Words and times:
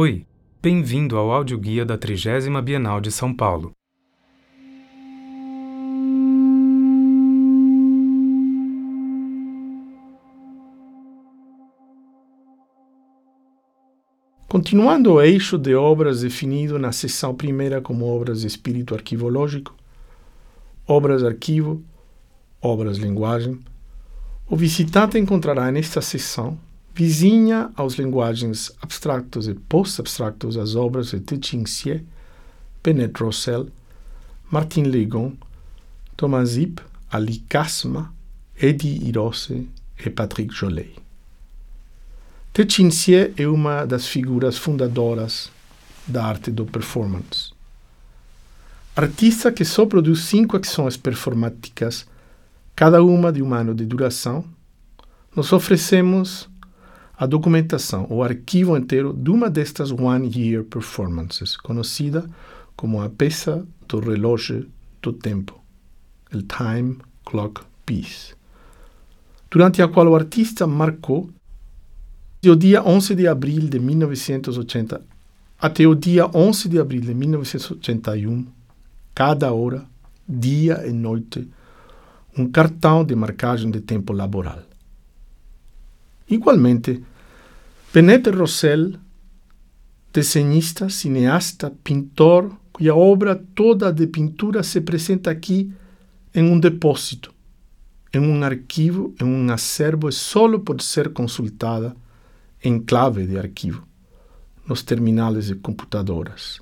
Oi, 0.00 0.24
bem-vindo 0.62 1.16
ao 1.16 1.32
audioguia 1.32 1.84
da 1.84 1.98
30 1.98 2.62
Bienal 2.62 3.00
de 3.00 3.10
São 3.10 3.34
Paulo. 3.34 3.72
Continuando 14.46 15.14
o 15.14 15.20
eixo 15.20 15.58
de 15.58 15.74
obras 15.74 16.20
definido 16.20 16.78
na 16.78 16.92
seção 16.92 17.34
primeira 17.34 17.80
como 17.80 18.06
obras 18.06 18.42
de 18.42 18.46
espírito 18.46 18.94
arquivológico, 18.94 19.74
obras 20.86 21.24
arquivo, 21.24 21.82
obras 22.62 22.98
linguagem, 22.98 23.58
o 24.48 24.54
visitante 24.54 25.18
encontrará 25.18 25.72
nesta 25.72 26.00
seção 26.00 26.56
vizinha 26.98 27.70
aos 27.76 27.94
linguagens 27.94 28.72
abstratos 28.82 29.46
e 29.46 29.54
post-abstratos 29.54 30.56
as 30.56 30.74
obras 30.74 31.12
de 31.12 31.20
Tchinxie, 31.20 32.04
Benet 32.82 33.22
Rossel, 33.22 33.68
Martin 34.50 34.82
Legon, 34.82 35.32
Thomas 36.16 36.48
Zip, 36.48 36.82
Ali 37.08 37.38
Kasma, 37.48 38.12
Eddie 38.60 39.06
Hirose 39.06 39.68
e 40.04 40.10
Patrick 40.10 40.52
Jolet. 40.52 40.96
Tchinxie 42.52 43.32
é 43.36 43.46
uma 43.46 43.84
das 43.84 44.08
figuras 44.08 44.58
fundadoras 44.58 45.52
da 46.04 46.24
arte 46.24 46.50
do 46.50 46.66
performance. 46.66 47.52
Artista 48.96 49.52
que 49.52 49.64
só 49.64 49.86
produz 49.86 50.24
cinco 50.24 50.56
ações 50.56 50.96
performáticas, 50.96 52.08
cada 52.74 53.04
uma 53.04 53.32
de 53.32 53.40
um 53.40 53.54
ano 53.54 53.72
de 53.72 53.86
duração, 53.86 54.44
nós 55.36 55.52
oferecemos 55.52 56.48
a 57.18 57.26
documentação, 57.26 58.06
o 58.08 58.22
arquivo 58.22 58.76
inteiro 58.76 59.12
de 59.12 59.28
uma 59.28 59.50
destas 59.50 59.90
One 59.90 60.30
Year 60.32 60.62
Performances, 60.62 61.56
conhecida 61.56 62.30
como 62.76 63.02
a 63.02 63.10
peça 63.10 63.66
do 63.88 63.98
relógio 63.98 64.68
do 65.02 65.12
tempo, 65.12 65.60
o 66.32 66.40
Time 66.42 66.96
Clock 67.24 67.62
Piece, 67.84 68.34
durante 69.50 69.82
a 69.82 69.88
qual 69.88 70.06
o 70.06 70.14
artista 70.14 70.64
marcou 70.64 71.28
do 72.40 72.54
dia 72.54 72.84
11 72.84 73.16
de 73.16 73.26
abril 73.26 73.68
de 73.68 73.80
1980 73.80 75.02
até 75.60 75.88
o 75.88 75.96
dia 75.96 76.30
11 76.32 76.68
de 76.68 76.78
abril 76.78 77.00
de 77.00 77.12
1981, 77.14 78.46
cada 79.12 79.52
hora, 79.52 79.84
dia 80.28 80.86
e 80.86 80.92
noite, 80.92 81.48
um 82.36 82.48
cartão 82.48 83.04
de 83.04 83.16
marcagem 83.16 83.72
de 83.72 83.80
tempo 83.80 84.12
laboral. 84.12 84.62
Igualmente, 86.30 87.02
Benete 87.92 88.30
Rossell, 88.30 88.98
desenhista, 90.12 90.88
cineasta, 90.90 91.70
pintor, 91.82 92.54
cuja 92.72 92.94
obra 92.94 93.34
toda 93.54 93.92
de 93.92 94.06
pintura 94.06 94.62
se 94.62 94.78
apresenta 94.78 95.30
aqui 95.30 95.72
em 96.34 96.42
um 96.42 96.60
depósito, 96.60 97.32
em 98.12 98.20
um 98.20 98.42
arquivo, 98.42 99.14
em 99.20 99.24
um 99.24 99.50
acervo 99.50 100.08
e 100.08 100.12
só 100.12 100.58
pode 100.58 100.84
ser 100.84 101.12
consultada 101.14 101.96
em 102.62 102.78
clave 102.78 103.26
de 103.26 103.38
arquivo, 103.38 103.86
nos 104.66 104.82
terminais 104.82 105.46
de 105.46 105.54
computadoras. 105.54 106.60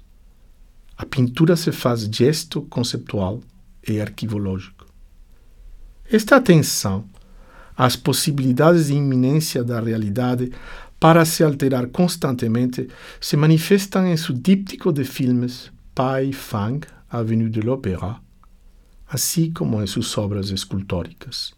A 0.97 1.05
pintura 1.05 1.56
se 1.56 1.72
faz 1.72 2.03
gesto 2.03 2.62
conceptual 2.62 3.42
e 3.87 4.00
arquivológico. 4.00 4.87
Esta 6.11 6.37
atenção 6.37 7.05
as 7.77 7.96
possibilidades 7.96 8.86
de 8.86 8.94
iminência 8.94 9.62
da 9.62 9.80
realidade 9.80 10.50
para 10.98 11.24
se 11.24 11.44
alterar 11.44 11.88
constantemente 11.88 12.88
se 13.20 13.36
manifestam 13.36 14.06
em 14.06 14.16
seu 14.16 14.34
díptico 14.34 14.92
de 14.92 15.05
filmes 15.05 15.70
Pai 15.94 16.32
Fang, 16.32 16.86
Avenue 17.10 17.50
de 17.50 17.60
l'Opéra, 17.60 18.16
assim 19.08 19.52
como 19.52 19.82
em 19.82 19.86
suas 19.86 20.16
obras 20.16 20.50
escultóricas. 20.50 21.54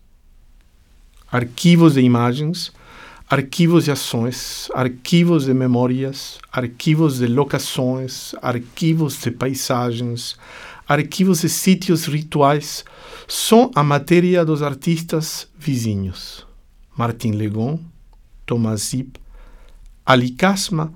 Arquivos 1.31 1.95
de 1.95 2.01
imagens, 2.01 2.73
arquivos 3.29 3.85
de 3.85 3.91
ações, 3.91 4.69
arquivos 4.75 5.45
de 5.45 5.55
memórias, 5.55 6.39
arquivos 6.51 7.19
de 7.19 7.27
locações, 7.27 8.35
arquivos 8.41 9.21
de 9.21 9.31
paisagens, 9.31 10.37
arquivos 10.89 11.43
de 11.43 11.51
sítios 11.51 12.07
rituais 12.07 12.83
são 13.29 13.71
a 13.75 13.85
matéria 13.85 14.43
dos 14.43 14.63
artistas 14.63 15.47
vizinhos. 15.59 16.47
Martin 16.97 17.33
Legon, 17.33 17.79
Thomas 18.47 18.81
Zip, 18.81 19.21
Ali 20.05 20.31
Kasma 20.31 20.91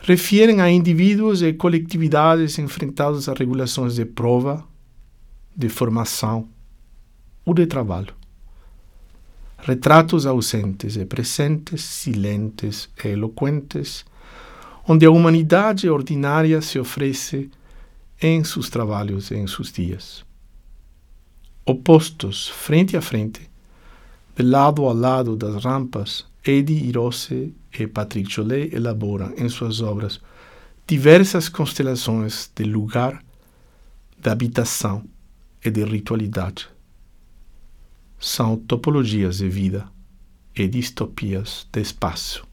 referem 0.00 0.60
a 0.60 0.70
indivíduos 0.70 1.42
e 1.42 1.52
coletividades 1.52 2.56
enfrentados 2.60 3.28
a 3.28 3.34
regulações 3.34 3.96
de 3.96 4.04
prova, 4.04 4.64
de 5.56 5.68
formação 5.68 6.48
ou 7.44 7.52
de 7.52 7.66
trabalho. 7.66 8.14
Retratos 9.58 10.24
ausentes 10.24 10.96
e 10.96 11.04
presentes, 11.04 11.82
silentes 11.82 12.88
e 13.04 13.08
eloquentes, 13.08 14.04
onde 14.86 15.04
a 15.04 15.10
humanidade 15.10 15.90
ordinária 15.90 16.62
se 16.62 16.78
oferece 16.78 17.50
em 18.20 18.42
seus 18.42 18.68
trabalhos 18.68 19.30
em 19.30 19.46
seus 19.46 19.70
dias. 19.72 20.24
Opostos, 21.64 22.48
frente 22.48 22.96
a 22.96 23.02
frente, 23.02 23.48
de 24.34 24.42
lado 24.42 24.86
a 24.86 24.92
lado 24.92 25.36
das 25.36 25.64
rampas, 25.64 26.26
Eddie 26.44 26.88
Hirose 26.88 27.54
e 27.78 27.86
Patrick 27.86 28.32
Jolet 28.32 28.74
elaboram 28.74 29.34
em 29.36 29.48
suas 29.48 29.80
obras 29.80 30.20
diversas 30.86 31.48
constelações 31.48 32.50
de 32.54 32.64
lugar, 32.64 33.22
de 34.18 34.30
habitação 34.30 35.04
e 35.62 35.70
de 35.70 35.84
ritualidade. 35.84 36.68
São 38.18 38.56
topologias 38.56 39.38
de 39.38 39.48
vida 39.48 39.86
e 40.56 40.66
distopias 40.66 41.68
de 41.70 41.82
espaço. 41.82 42.47